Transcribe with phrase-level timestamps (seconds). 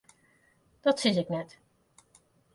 [0.81, 1.51] Dat sis ik net.